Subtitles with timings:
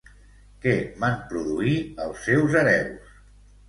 [0.63, 0.73] Què
[1.05, 1.77] van produir
[2.09, 3.19] els seus hereus?